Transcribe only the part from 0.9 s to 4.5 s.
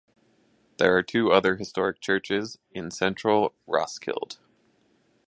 are two other historic churches in central Roskilde.